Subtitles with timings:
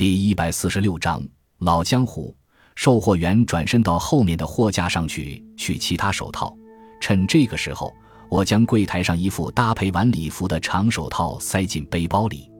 [0.00, 1.22] 第一百四十六章
[1.58, 2.34] 老江湖。
[2.74, 6.56] 售货员转身到后面的货架上去取其他手套，
[7.02, 7.92] 趁这个时候，
[8.30, 12.50] 我将柜台上一副搭配完礼服的长手套塞进背包里。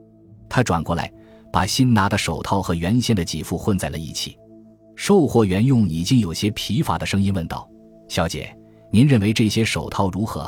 [0.47, 1.11] 他转过来，
[1.51, 4.37] 把新拿的手套和原先的几副混在了一起。
[4.95, 7.67] 售货员用已经有些疲乏的声音问道
[8.07, 8.55] ：“小姐，
[8.91, 10.47] 您认为这些手套如何？”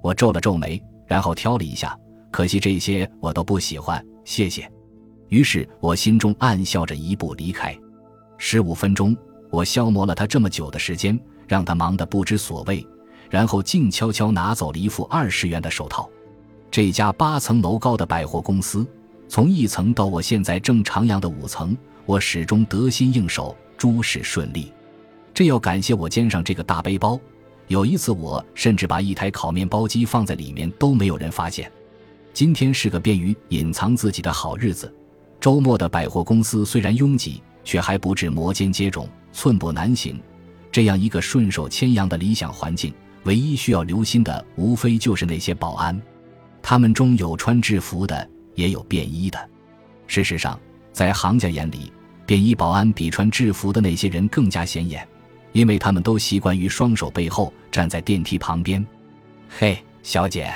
[0.00, 1.98] 我皱了皱眉，然后挑了一下，
[2.30, 4.70] 可惜这些我都不喜欢，谢谢。
[5.30, 7.76] 于是我心中暗笑着，一步离开。
[8.36, 9.16] 十五分钟，
[9.48, 12.84] 我消磨了他这么久的时间，让他忙得不知所谓，
[13.30, 16.10] 然后静悄悄拿走了一副二十元的手套。
[16.68, 18.84] 这家八层楼高的百货公司，
[19.28, 24.72] 从一层到我现在正徜徉的五层，我始终得心应手，诸事顺利。
[25.32, 27.18] 这要感谢我肩上这个大背包。
[27.68, 31.70] 有一次，我甚至把一台烤面包机放在里面都没有人发现。
[32.32, 34.92] 今天是个便于隐藏自己的好日子。
[35.40, 37.42] 周末的百货公司虽然拥挤。
[37.62, 40.20] 却还不至摩肩接踵、寸步难行。
[40.72, 42.92] 这样一个顺手牵羊的理想环境，
[43.24, 46.00] 唯一需要留心的，无非就是那些保安。
[46.62, 49.48] 他们中有穿制服的，也有便衣的。
[50.06, 50.58] 事实上，
[50.92, 51.92] 在行家眼里，
[52.26, 55.06] 便衣保安比穿制服的那些人更加显眼，
[55.52, 58.84] 因为他们都习惯于双手背后站在电梯旁边。
[59.48, 60.52] 嘿，小姐，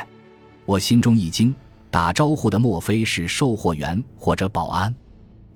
[0.64, 1.54] 我心中一惊，
[1.94, 4.92] 打招呼的莫非是售货员或者保安？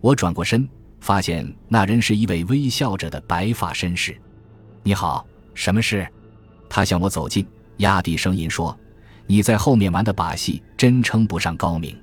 [0.00, 0.68] 我转过身。
[1.00, 4.16] 发现那人是一位微笑着的白发绅士。
[4.84, 6.06] 你好，什么事？
[6.68, 7.44] 他向我走近，
[7.78, 8.76] 压低声音说
[9.26, 12.00] ：“你在后面玩的把戏真称不上高明。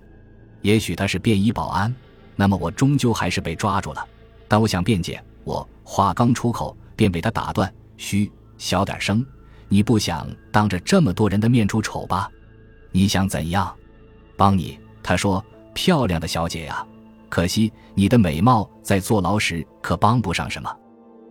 [0.62, 1.96] 也许他是便衣保安，
[2.36, 4.06] 那么我终究还是被抓住了。
[4.50, 9.26] 但我想辩解，我话刚出口便被他打断：‘嘘，小点声，
[9.70, 12.30] 你不想当着这么多人的面出丑吧？
[12.92, 13.74] 你想怎样？
[14.38, 16.86] 帮你？’他说：‘漂亮的小姐呀。’”
[17.28, 20.74] 可惜你的美貌在坐牢时可帮不上什么，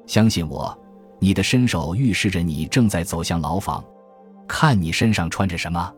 [0.06, 0.76] 相信我，
[1.18, 3.82] 你的身手预示着你正在走向牢房。
[4.46, 5.90] 看你身上穿着什么，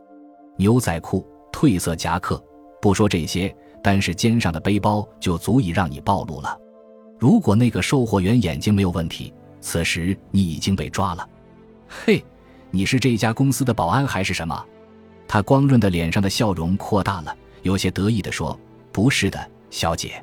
[0.56, 2.40] 牛仔裤、褪色夹克，
[2.80, 6.56] 不说这些，单是肩上的背包就足以让你暴露了。
[7.18, 11.28] 如果那个售货员眼睛没有问题，此时你已经被抓了。
[11.88, 12.24] 嘿，
[12.70, 14.64] 你是这家公司的保安还是什么？
[15.28, 18.58] 他光润的脸上的笑容扩大了，有些得意地说
[18.92, 20.22] ：“不是的。”小姐，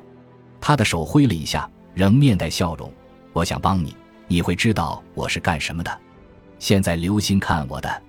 [0.60, 2.90] 他的手挥了一下，仍面带笑容。
[3.32, 3.94] 我想帮你，
[4.26, 6.00] 你会知道我是干什么的。
[6.58, 8.02] 现在留心看我的。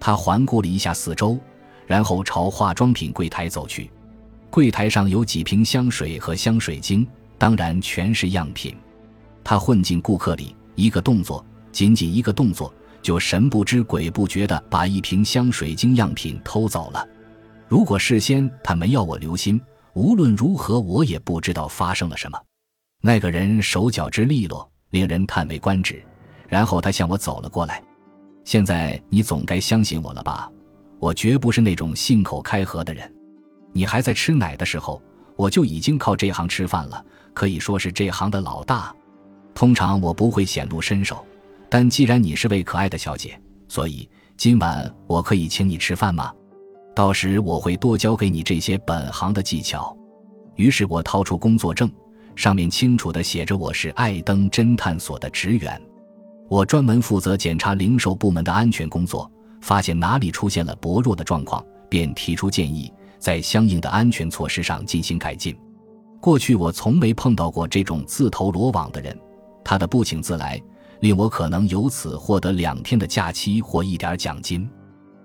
[0.00, 1.38] 他环顾了一下四周，
[1.86, 3.88] 然后朝化妆品柜台走去。
[4.50, 7.06] 柜台上有几瓶香水和香水精，
[7.38, 8.74] 当然全是样品。
[9.44, 17.06] 他混进顾客里，一个动作，仅仅一个动作，就神不知鬼不觉地把一瓶香水精样品偷走了。
[17.68, 19.60] 如果事先他没要我留心。
[19.94, 22.40] 无论如何，我也不知道发生了什么。
[23.02, 26.02] 那个人手脚之利落，令人叹为观止。
[26.48, 27.82] 然后他向我走了过来。
[28.44, 30.50] 现在你总该相信我了吧？
[30.98, 33.12] 我绝不是那种信口开河的人。
[33.72, 35.02] 你还在吃奶的时候，
[35.36, 38.94] 我就已经靠这行吃饭了，可以说是这行的老大。
[39.54, 41.22] 通常我不会显露身手，
[41.74, 44.06] 但既然你是位可爱的小姐，所以
[44.36, 46.30] 今晚我可以请你吃饭吗？
[46.94, 49.96] 到时我会多教给你这些本行的技巧。
[50.56, 51.90] 于是我掏出工作证，
[52.36, 55.80] 上面清楚地写着我是爱登侦探所的职员，
[56.46, 65.56] 我专门负责检查零售部门的安全工作，发现哪里出现了薄弱的状况，便提出建议，在相应的安全措施上进行改进。
[66.20, 69.18] 过去我从没碰到过这种自投罗网的人，
[69.64, 70.60] 他的不请自来，
[71.02, 74.66] 令我可能由此获得两天的假期或一点奖金。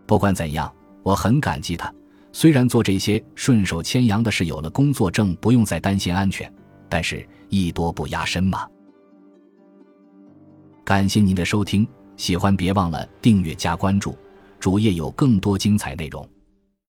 [0.05, 0.71] 不管怎样。
[1.03, 1.89] 我很感激他，
[2.33, 6.53] 虽然做这些顺手牵羊的事有了工作证，不用再担心安全，
[6.89, 8.67] 但是艺多不压身嘛。
[10.83, 14.17] 感谢您的收听，喜欢别忘了订阅加关注，
[14.59, 16.27] 主页有更多精彩内容。